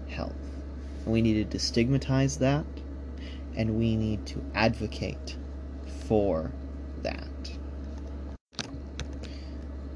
health. 0.08 0.34
And 1.04 1.12
we 1.12 1.22
need 1.22 1.48
to 1.48 1.56
destigmatize 1.56 2.38
that, 2.38 2.64
and 3.54 3.78
we 3.78 3.94
need 3.94 4.26
to 4.26 4.42
advocate 4.54 5.36
for 5.86 6.50
that. 7.04 7.28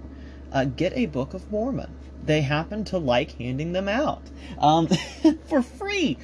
Uh, 0.51 0.65
get 0.65 0.93
a 0.95 1.07
Book 1.07 1.33
of 1.33 1.51
Mormon. 1.51 1.93
They 2.23 2.41
happen 2.41 2.85
to 2.85 2.97
like 2.97 3.33
handing 3.33 3.73
them 3.73 3.89
out 3.89 4.23
um, 4.59 4.87
for 5.45 5.61
free. 5.61 6.17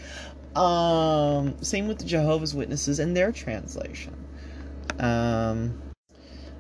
Um, 0.55 1.61
same 1.61 1.87
with 1.87 1.99
the 1.99 2.05
Jehovah's 2.05 2.55
Witnesses 2.55 2.99
and 2.99 3.15
their 3.17 3.31
translation. 3.33 4.25
Um, 4.99 5.81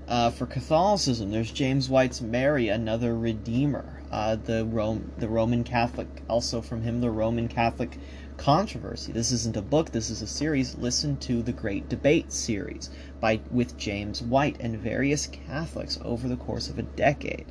uh, 0.07 0.29
for 0.29 0.45
Catholicism, 0.45 1.31
there's 1.31 1.51
James 1.51 1.89
White's 1.89 2.21
Mary, 2.21 2.69
another 2.69 3.15
Redeemer. 3.17 4.01
Uh, 4.11 4.35
the 4.35 4.65
Rome, 4.65 5.11
the 5.17 5.27
Roman 5.27 5.63
Catholic, 5.63 6.07
also 6.29 6.61
from 6.61 6.83
him, 6.83 7.01
the 7.01 7.09
Roman 7.09 7.47
Catholic 7.47 7.97
controversy. 8.37 9.11
This 9.11 9.31
isn't 9.31 9.57
a 9.57 9.61
book. 9.61 9.91
This 9.91 10.09
is 10.09 10.21
a 10.21 10.27
series. 10.27 10.77
Listen 10.77 11.17
to 11.17 11.41
the 11.41 11.51
Great 11.51 11.89
Debate 11.89 12.31
series 12.31 12.91
by 13.19 13.41
with 13.51 13.77
James 13.77 14.21
White 14.21 14.57
and 14.59 14.77
various 14.77 15.27
Catholics 15.27 15.99
over 16.03 16.27
the 16.27 16.37
course 16.37 16.69
of 16.69 16.77
a 16.77 16.83
decade. 16.83 17.47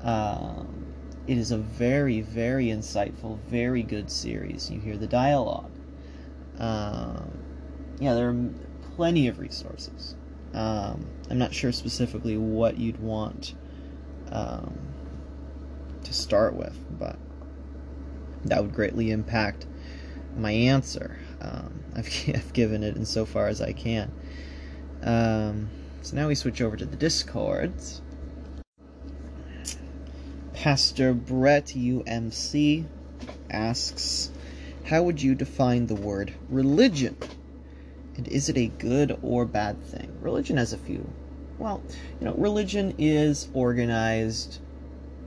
Um, 0.00 0.86
it 1.26 1.38
is 1.38 1.50
a 1.50 1.58
very, 1.58 2.20
very 2.20 2.66
insightful, 2.66 3.38
very 3.48 3.82
good 3.82 4.10
series. 4.10 4.70
You 4.70 4.80
hear 4.80 4.96
the 4.96 5.06
dialogue. 5.06 5.72
Um, 6.58 7.30
yeah, 7.98 8.14
there 8.14 8.28
are 8.28 8.50
plenty 8.96 9.28
of 9.28 9.38
resources. 9.38 10.14
Um, 10.52 11.06
I'm 11.30 11.38
not 11.38 11.52
sure 11.52 11.72
specifically 11.72 12.36
what 12.36 12.78
you'd 12.78 13.00
want 13.00 13.54
um, 14.30 14.78
to 16.04 16.12
start 16.12 16.54
with, 16.54 16.78
but 16.98 17.18
that 18.44 18.62
would 18.62 18.74
greatly 18.74 19.10
impact 19.10 19.66
my 20.36 20.52
answer. 20.52 21.18
Um, 21.40 21.80
I've, 21.96 22.08
I've 22.28 22.52
given 22.52 22.82
it 22.82 22.96
in 22.96 23.04
so 23.04 23.24
far 23.24 23.48
as 23.48 23.60
I 23.60 23.72
can. 23.72 24.12
Um, 25.02 25.68
so 26.02 26.16
now 26.16 26.28
we 26.28 26.34
switch 26.34 26.60
over 26.60 26.76
to 26.76 26.84
the 26.84 26.96
discords. 26.96 28.00
Pastor 30.52 31.12
Brett 31.12 31.66
UMC 31.66 32.86
asks, 33.50 34.30
How 34.84 35.02
would 35.02 35.20
you 35.20 35.34
define 35.34 35.86
the 35.86 35.94
word 35.94 36.32
religion? 36.48 37.16
And 38.16 38.28
is 38.28 38.48
it 38.48 38.56
a 38.56 38.66
good 38.66 39.18
or 39.22 39.44
bad 39.44 39.82
thing? 39.84 40.16
Religion 40.20 40.56
has 40.56 40.72
a 40.72 40.78
few. 40.78 41.08
Well, 41.58 41.82
you 42.20 42.26
know, 42.26 42.34
religion 42.34 42.94
is 42.98 43.48
organized, 43.52 44.60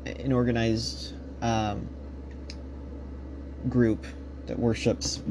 an 0.06 0.32
organized 0.32 1.13
um, 1.41 1.89
group 3.70 4.06
that 4.46 4.60
worships, 4.60 5.22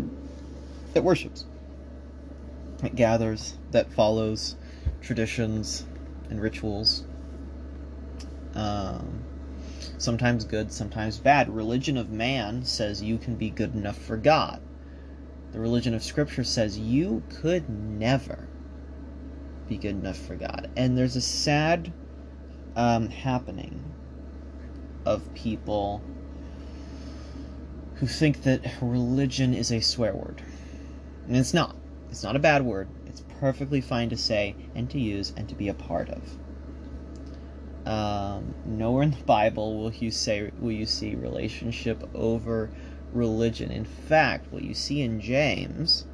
that 0.94 1.02
worships, 1.02 1.44
that 2.78 2.94
gathers, 2.94 3.54
that 3.70 3.92
follows 3.92 4.56
traditions 5.00 5.84
and 6.28 6.40
rituals. 6.40 7.04
Um, 8.54 9.22
sometimes 9.98 10.44
good, 10.44 10.72
sometimes 10.72 11.18
bad. 11.18 11.54
Religion 11.54 11.96
of 11.96 12.10
man 12.10 12.64
says 12.64 13.02
you 13.02 13.18
can 13.18 13.36
be 13.36 13.50
good 13.50 13.74
enough 13.74 13.98
for 13.98 14.16
God. 14.16 14.60
The 15.56 15.62
religion 15.62 15.94
of 15.94 16.04
Scripture 16.04 16.44
says 16.44 16.78
you 16.78 17.22
could 17.30 17.70
never 17.70 18.46
be 19.66 19.78
good 19.78 19.94
enough 19.94 20.18
for 20.18 20.34
God. 20.34 20.68
And 20.76 20.98
there's 20.98 21.16
a 21.16 21.22
sad 21.22 21.94
um, 22.76 23.08
happening 23.08 23.82
of 25.06 25.32
people 25.32 26.02
who 27.94 28.06
think 28.06 28.42
that 28.42 28.70
religion 28.82 29.54
is 29.54 29.72
a 29.72 29.80
swear 29.80 30.12
word. 30.12 30.42
And 31.26 31.38
it's 31.38 31.54
not. 31.54 31.74
It's 32.10 32.22
not 32.22 32.36
a 32.36 32.38
bad 32.38 32.62
word. 32.62 32.88
It's 33.06 33.22
perfectly 33.40 33.80
fine 33.80 34.10
to 34.10 34.16
say 34.18 34.54
and 34.74 34.90
to 34.90 35.00
use 35.00 35.32
and 35.38 35.48
to 35.48 35.54
be 35.54 35.68
a 35.68 35.74
part 35.74 36.10
of. 36.10 36.36
Um, 37.86 38.54
nowhere 38.66 39.04
in 39.04 39.12
the 39.12 39.24
Bible 39.24 39.78
will 39.78 39.94
you 39.94 40.10
say 40.10 40.50
will 40.58 40.72
you 40.72 40.84
see 40.84 41.14
relationship 41.14 42.06
over 42.14 42.68
religion. 43.12 43.70
In 43.70 43.84
fact, 43.84 44.52
what 44.52 44.62
you 44.62 44.74
see 44.74 45.02
in 45.02 45.20
James, 45.20 46.06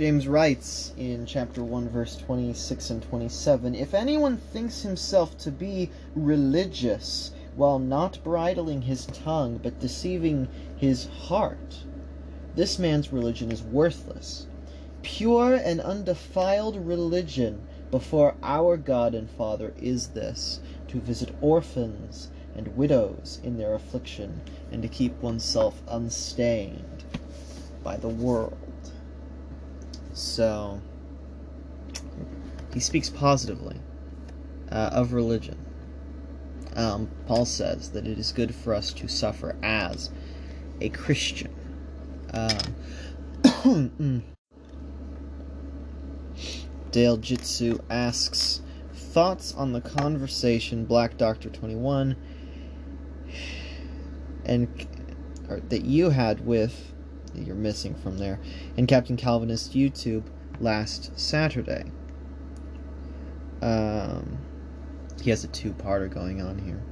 James 0.00 0.26
writes 0.26 0.94
in 0.96 1.26
chapter 1.26 1.62
1 1.62 1.90
verse 1.90 2.16
26 2.16 2.90
and 2.90 3.02
27, 3.02 3.74
if 3.74 3.92
anyone 3.92 4.38
thinks 4.38 4.80
himself 4.80 5.36
to 5.36 5.50
be 5.50 5.90
religious 6.14 7.32
while 7.54 7.78
not 7.78 8.22
bridling 8.24 8.82
his 8.82 9.04
tongue 9.06 9.60
but 9.62 9.78
deceiving 9.78 10.48
his 10.76 11.06
heart, 11.06 11.84
this 12.54 12.78
man's 12.78 13.12
religion 13.12 13.52
is 13.52 13.62
worthless. 13.62 14.46
Pure 15.02 15.56
and 15.56 15.80
undefiled 15.80 16.76
religion 16.76 17.60
before 17.90 18.36
our 18.42 18.76
God 18.76 19.14
and 19.14 19.28
Father 19.28 19.74
is 19.76 20.08
this 20.08 20.60
to 20.88 20.98
visit 21.00 21.34
orphans 21.40 22.30
and 22.56 22.76
widows 22.76 23.40
in 23.42 23.56
their 23.56 23.74
affliction, 23.74 24.40
and 24.70 24.82
to 24.82 24.88
keep 24.88 25.14
oneself 25.20 25.82
unstained 25.88 27.04
by 27.82 27.96
the 27.96 28.08
world. 28.08 28.92
So, 30.12 30.80
he 32.72 32.80
speaks 32.80 33.08
positively 33.08 33.80
uh, 34.70 34.90
of 34.92 35.12
religion. 35.12 35.56
Um, 36.76 37.10
Paul 37.26 37.46
says 37.46 37.90
that 37.90 38.06
it 38.06 38.18
is 38.18 38.32
good 38.32 38.54
for 38.54 38.74
us 38.74 38.92
to 38.94 39.08
suffer 39.08 39.56
as 39.62 40.10
a 40.80 40.88
Christian. 40.90 41.52
Um, 42.32 44.22
Dale 46.90 47.16
Jitsu 47.16 47.78
asks 47.88 48.62
thoughts 48.92 49.54
on 49.54 49.72
the 49.72 49.80
conversation 49.80 50.84
Black 50.84 51.16
Doctor 51.16 51.48
21 51.50 52.16
and 54.44 54.68
that 55.68 55.84
you 55.84 56.10
had 56.10 56.46
with 56.46 56.92
you're 57.34 57.54
missing 57.54 57.94
from 57.94 58.18
there 58.18 58.40
and 58.76 58.88
Captain 58.88 59.16
Calvinist 59.16 59.72
YouTube 59.74 60.24
last 60.60 61.18
Saturday. 61.18 61.84
Um, 63.62 64.38
he 65.22 65.30
has 65.30 65.44
a 65.44 65.48
two-parter 65.48 66.10
going 66.12 66.40
on 66.40 66.58
here. 66.58 66.82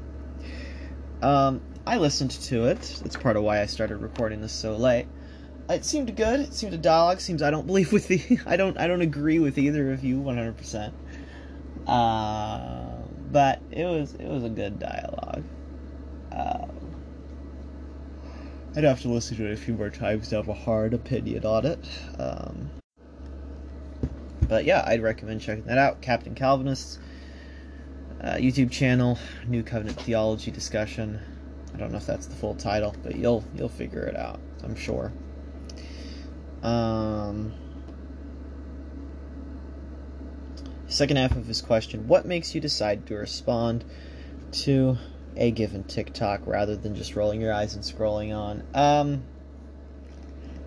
Um, 1.23 1.61
I 1.87 1.97
listened 1.97 2.31
to 2.31 2.67
it. 2.67 3.01
That's 3.03 3.17
part 3.17 3.37
of 3.37 3.43
why 3.43 3.61
I 3.61 3.67
started 3.67 3.97
recording 3.97 4.41
this 4.41 4.53
so 4.53 4.77
late 4.77 5.07
it 5.69 5.85
seemed 5.85 6.15
good. 6.17 6.41
It 6.41 6.55
seemed 6.55 6.75
a 6.75 6.79
dialogue. 6.79 7.21
Seems 7.21 7.43
I 7.43 7.51
don't 7.51 7.67
believe 7.67 7.93
with 7.93 8.09
the 8.09 8.39
I 8.47 8.57
don't 8.57 8.79
I 8.79 8.87
don't 8.87 9.03
agree 9.03 9.39
with 9.39 9.59
either 9.59 9.93
of 9.93 10.05
you 10.05 10.19
100. 10.19 10.57
percent 10.57 10.95
uh, 11.87 12.97
But 13.31 13.61
it 13.71 13.85
was 13.85 14.15
it 14.15 14.27
was 14.27 14.45
a 14.45 14.49
good 14.49 14.79
dialogue. 14.79 15.45
Uh, 16.33 16.67
I'd 18.77 18.85
have 18.85 19.01
to 19.03 19.09
listen 19.09 19.37
to 19.39 19.47
it 19.47 19.53
a 19.53 19.57
few 19.57 19.75
more 19.75 19.91
times 19.91 20.29
to 20.29 20.37
have 20.37 20.49
a 20.49 20.55
hard 20.55 20.95
opinion 20.95 21.45
on 21.45 21.67
it. 21.67 21.85
Um, 22.19 22.71
but 24.49 24.65
yeah, 24.65 24.85
I'd 24.87 25.03
recommend 25.03 25.41
checking 25.41 25.65
that 25.65 25.79
out. 25.79 26.01
Captain 26.01 26.35
Calvinist's 26.35 26.99
uh, 28.21 28.35
YouTube 28.35 28.71
channel, 28.71 29.19
New 29.47 29.63
Covenant 29.63 30.01
Theology 30.01 30.51
discussion. 30.51 31.21
I 31.75 31.77
don't 31.77 31.93
know 31.93 31.99
if 31.99 32.07
that's 32.07 32.27
the 32.27 32.35
full 32.35 32.55
title, 32.55 32.95
but 33.03 33.17
you'll 33.17 33.45
you'll 33.55 33.69
figure 33.69 34.03
it 34.03 34.17
out. 34.17 34.41
I'm 34.65 34.75
sure. 34.75 35.13
Um, 36.63 37.53
second 40.89 41.19
half 41.19 41.37
of 41.37 41.47
his 41.47 41.63
question 41.63 42.09
What 42.09 42.27
makes 42.27 42.55
you 42.55 42.61
decide 42.61 43.07
to 43.07 43.15
respond 43.15 43.85
to 44.53 44.97
a 45.39 45.53
given 45.53 45.85
TikTok 45.85 46.47
rather 46.47 46.77
than 46.77 46.95
just 46.95 47.15
rolling 47.15 47.41
your 47.41 47.53
eyes 47.53 47.75
and 47.75 47.85
scrolling 47.85 48.37
on? 48.37 48.65
Um, 48.75 49.23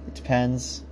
it 0.08 0.16
depends. 0.16 0.84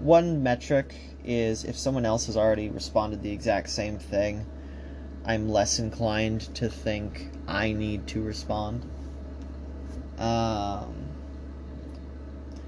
One 0.00 0.42
metric 0.42 0.94
is 1.24 1.64
if 1.64 1.76
someone 1.76 2.06
else 2.06 2.26
has 2.26 2.36
already 2.36 2.68
responded 2.68 3.22
the 3.22 3.32
exact 3.32 3.68
same 3.68 3.98
thing, 3.98 4.46
I'm 5.26 5.48
less 5.48 5.80
inclined 5.80 6.54
to 6.54 6.68
think 6.68 7.30
I 7.48 7.72
need 7.72 8.06
to 8.08 8.22
respond. 8.22 8.86
Um, 10.16 10.94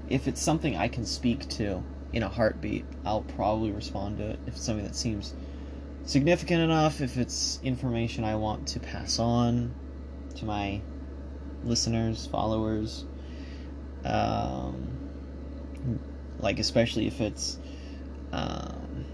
if 0.09 0.27
it's 0.27 0.41
something 0.41 0.75
I 0.75 0.89
can 0.89 1.05
speak 1.05 1.47
to 1.49 1.83
in 2.11 2.21
a 2.21 2.29
heartbeat, 2.29 2.85
I'll 3.05 3.21
probably 3.21 3.71
respond 3.71 4.17
to 4.17 4.31
it. 4.31 4.39
If 4.45 4.55
it's 4.55 4.65
something 4.65 4.85
that 4.85 4.95
seems 4.95 5.33
significant 6.05 6.61
enough, 6.61 6.99
if 6.99 7.17
it's 7.17 7.59
information 7.63 8.25
I 8.25 8.35
want 8.35 8.67
to 8.69 8.79
pass 8.81 9.17
on 9.17 9.73
to 10.35 10.45
my 10.45 10.81
listeners, 11.63 12.25
followers, 12.25 13.05
um, 14.05 14.87
like 16.39 16.59
especially 16.59 17.07
if 17.07 17.21
it's 17.21 17.59
um, 18.31 19.05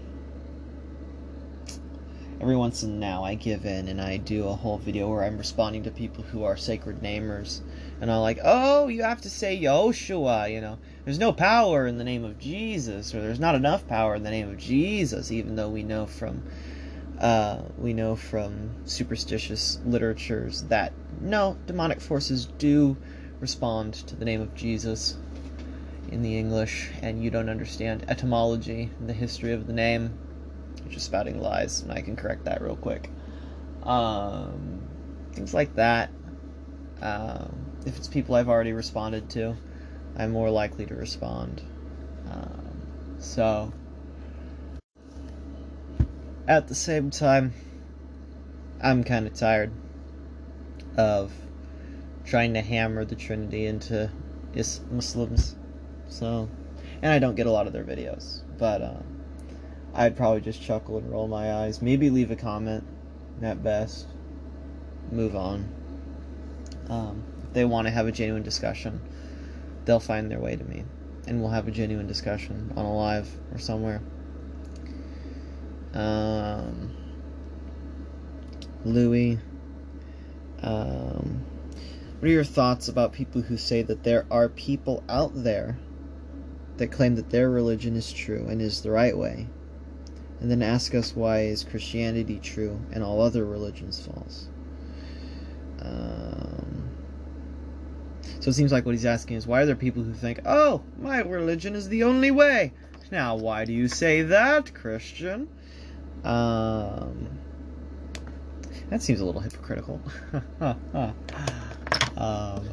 every 2.40 2.56
once 2.56 2.82
in 2.82 2.90
a 2.90 2.94
now 2.94 3.24
I 3.24 3.34
give 3.34 3.64
in 3.66 3.88
and 3.88 4.00
I 4.00 4.16
do 4.16 4.46
a 4.46 4.54
whole 4.54 4.78
video 4.78 5.08
where 5.08 5.24
I'm 5.24 5.38
responding 5.38 5.82
to 5.84 5.90
people 5.90 6.24
who 6.24 6.44
are 6.44 6.56
sacred 6.56 7.00
namers. 7.00 7.60
And 8.00 8.10
I'm 8.10 8.20
like, 8.20 8.38
oh, 8.44 8.88
you 8.88 9.02
have 9.02 9.20
to 9.22 9.30
say 9.30 9.60
Yoshua, 9.60 10.52
you 10.52 10.60
know. 10.60 10.78
There's 11.04 11.18
no 11.18 11.32
power 11.32 11.86
in 11.86 11.98
the 11.98 12.04
name 12.04 12.24
of 12.24 12.38
Jesus, 12.38 13.14
or 13.14 13.20
there's 13.20 13.40
not 13.40 13.54
enough 13.54 13.86
power 13.88 14.14
in 14.14 14.22
the 14.22 14.30
name 14.30 14.48
of 14.48 14.58
Jesus, 14.58 15.32
even 15.32 15.56
though 15.56 15.70
we 15.70 15.82
know 15.82 16.06
from 16.06 16.42
uh, 17.20 17.62
we 17.76 17.92
know 17.92 18.16
from 18.16 18.70
superstitious 18.84 19.78
literatures 19.84 20.62
that 20.64 20.92
no, 21.20 21.56
demonic 21.66 22.00
forces 22.00 22.46
do 22.58 22.96
respond 23.40 23.94
to 23.94 24.16
the 24.16 24.24
name 24.24 24.40
of 24.40 24.54
Jesus 24.54 25.16
in 26.08 26.22
the 26.22 26.38
English, 26.38 26.90
and 27.02 27.22
you 27.22 27.30
don't 27.30 27.48
understand 27.48 28.04
etymology, 28.08 28.90
the 29.00 29.12
history 29.12 29.52
of 29.52 29.66
the 29.66 29.72
name, 29.72 30.14
which 30.84 30.96
is 30.96 31.02
spouting 31.02 31.40
lies, 31.40 31.82
and 31.82 31.92
I 31.92 32.00
can 32.00 32.16
correct 32.16 32.44
that 32.44 32.62
real 32.62 32.76
quick. 32.76 33.10
Um, 33.82 34.80
things 35.32 35.52
like 35.52 35.74
that. 35.74 36.10
Um, 37.02 37.66
if 37.84 37.96
it's 37.96 38.08
people 38.08 38.34
I've 38.34 38.48
already 38.48 38.72
responded 38.72 39.28
to, 39.30 39.56
I'm 40.16 40.30
more 40.30 40.50
likely 40.50 40.86
to 40.86 40.94
respond. 40.94 41.62
Um, 42.30 42.82
so, 43.18 43.72
at 46.48 46.66
the 46.66 46.74
same 46.74 47.10
time, 47.10 47.52
I'm 48.80 49.04
kind 49.04 49.26
of 49.26 49.34
tired 49.34 49.70
of 50.96 51.30
trying 52.24 52.54
to 52.54 52.62
hammer 52.62 53.04
the 53.04 53.16
Trinity 53.16 53.66
into 53.66 54.10
is 54.54 54.80
Muslims. 54.90 55.54
So, 56.08 56.48
and 57.02 57.12
I 57.12 57.18
don't 57.18 57.34
get 57.34 57.46
a 57.46 57.50
lot 57.50 57.66
of 57.66 57.74
their 57.74 57.84
videos, 57.84 58.40
but 58.56 58.80
uh, 58.80 59.02
I'd 59.92 60.16
probably 60.16 60.40
just 60.40 60.62
chuckle 60.62 60.96
and 60.96 61.10
roll 61.10 61.28
my 61.28 61.52
eyes. 61.52 61.82
Maybe 61.82 62.08
leave 62.08 62.30
a 62.30 62.36
comment 62.36 62.82
at 63.42 63.62
best. 63.62 64.06
Move 65.12 65.36
on. 65.36 65.68
Um, 66.88 67.24
if 67.42 67.52
they 67.52 67.66
want 67.66 67.86
to 67.88 67.90
have 67.90 68.06
a 68.06 68.12
genuine 68.12 68.42
discussion, 68.42 69.02
they'll 69.84 70.00
find 70.00 70.30
their 70.30 70.40
way 70.40 70.56
to 70.56 70.64
me, 70.64 70.84
and 71.26 71.42
we'll 71.42 71.50
have 71.50 71.68
a 71.68 71.70
genuine 71.70 72.06
discussion 72.06 72.72
on 72.74 72.86
a 72.86 72.96
live 72.96 73.28
or 73.52 73.58
somewhere. 73.58 74.00
Um, 75.94 76.92
Louis. 78.84 79.38
Um, 80.62 81.44
what 82.18 82.28
are 82.28 82.32
your 82.32 82.44
thoughts 82.44 82.88
about 82.88 83.12
people 83.12 83.42
who 83.42 83.56
say 83.56 83.82
that 83.82 84.02
there 84.02 84.26
are 84.30 84.48
people 84.48 85.04
out 85.08 85.30
there 85.34 85.78
that 86.78 86.90
claim 86.90 87.14
that 87.16 87.30
their 87.30 87.50
religion 87.50 87.96
is 87.96 88.12
true 88.12 88.46
and 88.48 88.60
is 88.60 88.80
the 88.80 88.90
right 88.90 89.16
way, 89.16 89.46
and 90.40 90.50
then 90.50 90.62
ask 90.62 90.94
us 90.94 91.14
why 91.14 91.42
is 91.42 91.62
Christianity 91.64 92.40
true 92.42 92.80
and 92.92 93.04
all 93.04 93.20
other 93.20 93.44
religions 93.44 94.00
false? 94.00 94.48
Um, 95.80 96.90
so 98.40 98.50
it 98.50 98.54
seems 98.54 98.72
like 98.72 98.84
what 98.84 98.94
he's 98.94 99.06
asking 99.06 99.36
is 99.36 99.46
why 99.46 99.62
are 99.62 99.66
there 99.66 99.76
people 99.76 100.02
who 100.02 100.12
think, 100.12 100.40
oh, 100.44 100.82
my 101.00 101.20
religion 101.20 101.74
is 101.74 101.88
the 101.88 102.02
only 102.02 102.30
way? 102.30 102.72
Now, 103.10 103.36
why 103.36 103.64
do 103.64 103.72
you 103.72 103.88
say 103.88 104.22
that, 104.22 104.74
Christian? 104.74 105.48
Um, 106.24 107.38
that 108.90 109.02
seems 109.02 109.20
a 109.20 109.24
little 109.24 109.40
hypocritical. 109.40 110.00
um, 112.16 112.68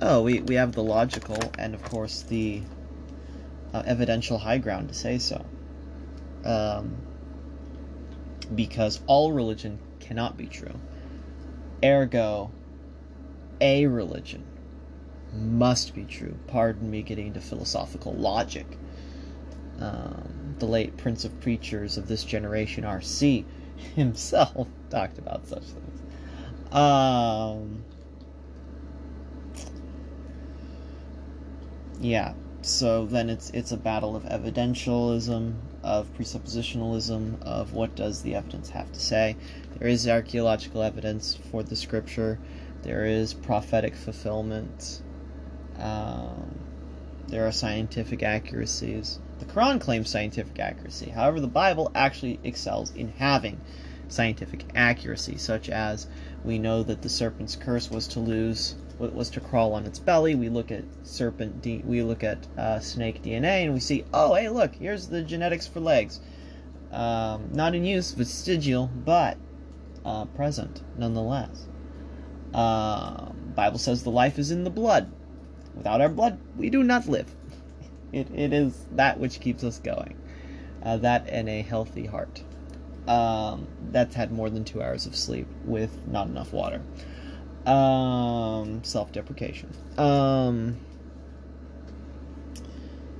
oh, 0.00 0.22
we, 0.22 0.40
we 0.40 0.54
have 0.54 0.72
the 0.72 0.82
logical 0.82 1.38
and, 1.58 1.74
of 1.74 1.82
course, 1.82 2.22
the 2.22 2.62
uh, 3.74 3.82
evidential 3.84 4.38
high 4.38 4.58
ground 4.58 4.88
to 4.88 4.94
say 4.94 5.18
so. 5.18 5.44
Um, 6.44 6.96
because 8.54 9.00
all 9.06 9.32
religion 9.32 9.78
cannot 9.98 10.36
be 10.36 10.46
true. 10.46 10.80
Ergo, 11.84 12.52
a 13.60 13.86
religion 13.86 14.44
must 15.32 15.94
be 15.94 16.04
true. 16.04 16.38
Pardon 16.46 16.90
me 16.90 17.02
getting 17.02 17.28
into 17.28 17.40
philosophical 17.40 18.14
logic. 18.14 18.66
Um, 19.80 20.35
the 20.58 20.66
late 20.66 20.96
Prince 20.96 21.24
of 21.24 21.38
Preachers 21.40 21.96
of 21.96 22.08
this 22.08 22.24
generation, 22.24 22.84
R.C., 22.84 23.44
himself 23.94 24.68
talked 24.90 25.18
about 25.18 25.46
such 25.46 25.62
things. 25.62 26.02
Um, 26.72 27.84
yeah, 32.00 32.34
so 32.62 33.06
then 33.06 33.30
it's 33.30 33.50
it's 33.50 33.70
a 33.70 33.76
battle 33.76 34.16
of 34.16 34.24
evidentialism, 34.24 35.54
of 35.82 36.12
presuppositionalism, 36.14 37.40
of 37.42 37.72
what 37.72 37.94
does 37.94 38.22
the 38.22 38.34
evidence 38.34 38.70
have 38.70 38.90
to 38.92 39.00
say. 39.00 39.36
There 39.78 39.88
is 39.88 40.08
archaeological 40.08 40.82
evidence 40.82 41.36
for 41.50 41.62
the 41.62 41.76
scripture. 41.76 42.38
There 42.82 43.04
is 43.04 43.34
prophetic 43.34 43.94
fulfillment. 43.94 45.02
Um, 45.78 46.58
there 47.28 47.46
are 47.46 47.52
scientific 47.52 48.22
accuracies. 48.22 49.18
The 49.38 49.44
Quran 49.44 49.80
claims 49.80 50.08
scientific 50.08 50.58
accuracy. 50.58 51.10
However, 51.10 51.40
the 51.40 51.46
Bible 51.46 51.90
actually 51.94 52.40
excels 52.42 52.90
in 52.92 53.08
having 53.08 53.60
scientific 54.08 54.64
accuracy, 54.74 55.36
such 55.36 55.68
as 55.68 56.06
we 56.44 56.58
know 56.58 56.82
that 56.82 57.02
the 57.02 57.08
serpent's 57.08 57.56
curse 57.56 57.90
was 57.90 58.06
to 58.08 58.20
lose 58.20 58.76
was 58.98 59.28
to 59.30 59.40
crawl 59.40 59.74
on 59.74 59.84
its 59.84 59.98
belly. 59.98 60.34
We 60.34 60.48
look 60.48 60.70
at 60.70 60.84
serpent, 61.02 61.64
we 61.84 62.02
look 62.02 62.24
at 62.24 62.46
uh, 62.56 62.80
snake 62.80 63.22
DNA, 63.22 63.64
and 63.64 63.74
we 63.74 63.80
see, 63.80 64.04
oh, 64.12 64.34
hey, 64.34 64.48
look, 64.48 64.74
here's 64.74 65.08
the 65.08 65.22
genetics 65.22 65.66
for 65.66 65.80
legs. 65.80 66.20
Um, 66.92 67.50
not 67.52 67.74
in 67.74 67.84
use, 67.84 68.12
vestigial, 68.12 68.90
but 69.04 69.36
uh, 70.04 70.24
present 70.26 70.82
nonetheless. 70.96 71.66
Uh, 72.54 73.32
Bible 73.54 73.78
says 73.78 74.02
the 74.02 74.10
life 74.10 74.38
is 74.38 74.50
in 74.50 74.64
the 74.64 74.70
blood. 74.70 75.12
Without 75.74 76.00
our 76.00 76.08
blood, 76.08 76.38
we 76.56 76.70
do 76.70 76.82
not 76.82 77.06
live. 77.06 77.34
It, 78.16 78.30
it 78.34 78.54
is 78.54 78.86
that 78.92 79.20
which 79.20 79.40
keeps 79.40 79.62
us 79.62 79.78
going. 79.78 80.16
Uh, 80.82 80.96
that 80.96 81.28
and 81.28 81.50
a 81.50 81.60
healthy 81.60 82.06
heart. 82.06 82.42
Um, 83.06 83.68
that's 83.90 84.14
had 84.14 84.32
more 84.32 84.48
than 84.48 84.64
two 84.64 84.82
hours 84.82 85.04
of 85.04 85.14
sleep 85.14 85.46
with 85.66 86.06
not 86.08 86.26
enough 86.26 86.50
water. 86.50 86.80
Um, 87.66 88.82
self-deprecation. 88.84 89.70
Um, 89.98 90.78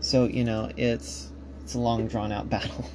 so 0.01 0.25
you 0.25 0.45
know, 0.45 0.71
it's 0.79 1.31
it's 1.61 1.75
a 1.75 1.79
long, 1.79 2.09
drawn-out 2.09 2.49
battle 2.51 2.89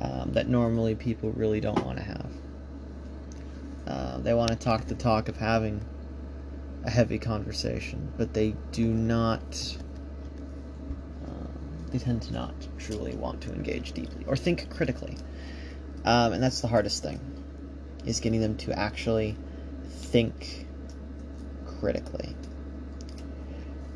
um, 0.00 0.32
that 0.32 0.48
normally 0.48 0.96
people 0.96 1.30
really 1.30 1.60
don't 1.60 1.84
want 1.84 1.98
to 1.98 2.04
have. 2.04 2.30
Uh, 3.86 4.18
they 4.18 4.34
want 4.34 4.50
to 4.50 4.56
talk 4.56 4.86
the 4.86 4.96
talk 4.96 5.28
of 5.28 5.36
having 5.36 5.84
a 6.84 6.90
heavy 6.90 7.18
conversation, 7.18 8.12
but 8.16 8.34
they 8.34 8.56
do 8.72 8.88
not. 8.88 9.76
They 11.92 11.98
tend 11.98 12.22
to 12.22 12.32
not 12.32 12.54
truly 12.78 13.14
want 13.14 13.42
to 13.42 13.52
engage 13.52 13.92
deeply 13.92 14.24
or 14.26 14.34
think 14.34 14.70
critically, 14.70 15.18
um, 16.04 16.32
and 16.32 16.42
that's 16.42 16.60
the 16.60 16.68
hardest 16.68 17.02
thing 17.02 17.20
is 18.06 18.18
getting 18.20 18.40
them 18.40 18.56
to 18.56 18.76
actually 18.78 19.36
think 19.88 20.66
critically. 21.66 22.34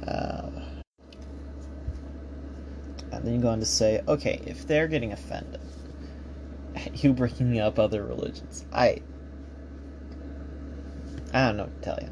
Uh, 0.06 0.50
and 3.12 3.24
then 3.24 3.34
you 3.34 3.40
go 3.40 3.48
on 3.48 3.60
to 3.60 3.66
say, 3.66 4.02
okay, 4.06 4.42
if 4.46 4.66
they're 4.66 4.88
getting 4.88 5.12
offended, 5.12 5.60
you 6.94 7.12
bringing 7.12 7.58
up 7.58 7.78
other 7.78 8.04
religions, 8.04 8.64
I, 8.72 9.00
I 11.32 11.46
don't 11.46 11.56
know 11.56 11.64
what 11.64 11.82
to 11.82 11.82
tell 11.82 11.98
you. 12.00 12.10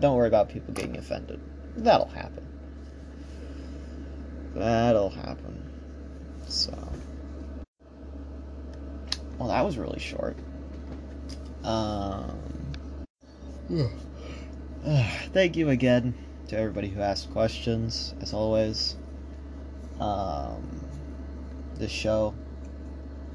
Don't 0.00 0.16
worry 0.16 0.28
about 0.28 0.48
people 0.48 0.74
getting 0.74 0.96
offended. 0.96 1.40
That'll 1.76 2.08
happen. 2.08 2.49
That'll 4.54 5.10
happen. 5.10 5.70
So, 6.48 6.76
well, 9.38 9.48
that 9.48 9.64
was 9.64 9.78
really 9.78 10.00
short. 10.00 10.36
Um, 11.62 12.38
thank 15.32 15.56
you 15.56 15.70
again 15.70 16.14
to 16.48 16.58
everybody 16.58 16.88
who 16.88 17.00
asked 17.00 17.30
questions, 17.30 18.14
as 18.20 18.34
always. 18.34 18.96
Um, 20.00 20.80
this 21.76 21.90
show 21.90 22.34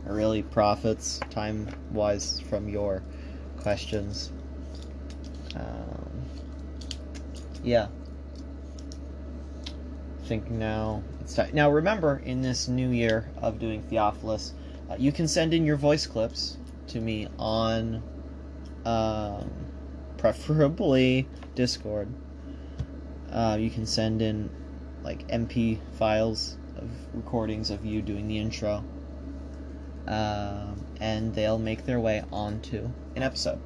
really 0.05 0.43
profits 0.43 1.19
time 1.29 1.67
wise 1.91 2.39
from 2.39 2.69
your 2.69 3.03
questions. 3.57 4.31
Um, 5.55 6.25
yeah. 7.63 7.87
Think 10.25 10.49
now 10.49 11.03
it's 11.21 11.35
time. 11.35 11.51
Now 11.53 11.69
remember, 11.71 12.17
in 12.25 12.41
this 12.41 12.67
new 12.67 12.89
year 12.89 13.29
of 13.37 13.59
doing 13.59 13.83
Theophilus, 13.83 14.53
uh, 14.89 14.95
you 14.97 15.11
can 15.11 15.27
send 15.27 15.53
in 15.53 15.65
your 15.65 15.77
voice 15.77 16.07
clips 16.07 16.57
to 16.87 16.99
me 16.99 17.27
on 17.37 18.01
um, 18.85 19.51
preferably 20.17 21.27
Discord. 21.53 22.07
Uh, 23.31 23.57
you 23.59 23.69
can 23.69 23.85
send 23.85 24.21
in 24.21 24.49
like 25.03 25.27
MP 25.27 25.79
files 25.99 26.57
of 26.77 26.89
recordings 27.13 27.69
of 27.69 27.85
you 27.85 28.01
doing 28.01 28.27
the 28.27 28.39
intro. 28.39 28.83
um, 30.07 30.85
and 30.99 31.33
they'll 31.33 31.57
make 31.59 31.85
their 31.85 31.99
way 31.99 32.23
onto 32.31 32.89
an 33.15 33.23
episode. 33.23 33.59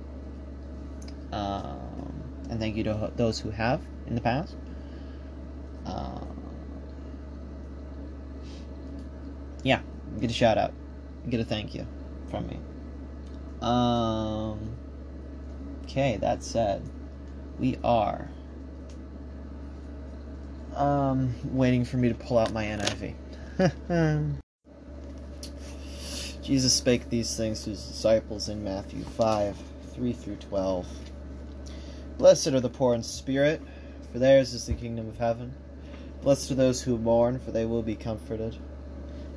Um, 1.31 2.23
and 2.49 2.59
thank 2.59 2.75
you 2.75 2.83
to 2.85 3.11
those 3.15 3.39
who 3.39 3.51
have 3.51 3.81
in 4.07 4.15
the 4.15 4.21
past. 4.21 4.55
Um, 5.85 6.37
yeah, 9.63 9.81
get 10.19 10.29
a 10.29 10.33
shout 10.33 10.57
out, 10.57 10.73
get 11.29 11.39
a 11.39 11.45
thank 11.45 11.75
you 11.75 11.85
from 12.29 12.47
me. 12.47 12.59
Um, 13.61 14.75
okay, 15.83 16.17
that 16.17 16.43
said, 16.43 16.81
we 17.59 17.77
are 17.83 18.29
um, 20.75 21.33
waiting 21.51 21.83
for 21.83 21.97
me 21.97 22.09
to 22.09 22.15
pull 22.15 22.37
out 22.37 22.53
my 22.53 22.65
NIV. 22.65 23.15
Jesus 26.41 26.73
spake 26.73 27.09
these 27.09 27.35
things 27.37 27.63
to 27.63 27.71
his 27.71 27.83
disciples 27.83 28.49
in 28.49 28.63
Matthew 28.63 29.03
5 29.03 29.55
3 29.93 30.13
through 30.13 30.37
12. 30.37 30.87
Blessed 32.17 32.47
are 32.47 32.59
the 32.59 32.69
poor 32.69 32.95
in 32.95 33.03
spirit, 33.03 33.61
for 34.11 34.19
theirs 34.19 34.53
is 34.53 34.65
the 34.65 34.73
kingdom 34.73 35.07
of 35.09 35.17
heaven. 35.17 35.53
Blessed 36.21 36.51
are 36.51 36.55
those 36.55 36.81
who 36.81 36.97
mourn, 36.97 37.39
for 37.39 37.51
they 37.51 37.65
will 37.65 37.83
be 37.83 37.95
comforted. 37.95 38.57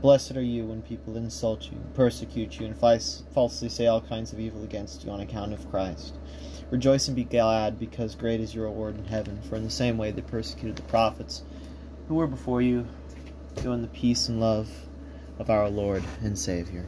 Blessed 0.00 0.34
are 0.36 0.42
you 0.42 0.64
when 0.64 0.80
people 0.80 1.18
insult 1.18 1.70
you, 1.70 1.76
persecute 1.92 2.58
you, 2.58 2.64
and 2.64 2.74
falsely 2.74 3.68
say 3.68 3.86
all 3.86 4.00
kinds 4.00 4.32
of 4.32 4.40
evil 4.40 4.64
against 4.64 5.04
you 5.04 5.10
on 5.10 5.20
account 5.20 5.52
of 5.52 5.70
Christ. 5.70 6.14
Rejoice 6.70 7.06
and 7.06 7.14
be 7.14 7.24
glad, 7.24 7.78
because 7.78 8.14
great 8.14 8.40
is 8.40 8.54
your 8.54 8.64
reward 8.64 8.96
in 8.96 9.04
heaven. 9.04 9.42
For 9.42 9.56
in 9.56 9.64
the 9.64 9.70
same 9.70 9.98
way 9.98 10.10
they 10.10 10.22
persecuted 10.22 10.76
the 10.76 10.82
prophets 10.84 11.42
who 12.08 12.14
were 12.14 12.26
before 12.26 12.62
you, 12.62 12.86
doing 13.56 13.82
the 13.82 13.88
peace 13.88 14.26
and 14.28 14.40
love 14.40 14.70
of 15.38 15.50
our 15.50 15.68
Lord 15.68 16.02
and 16.22 16.38
Savior. 16.38 16.86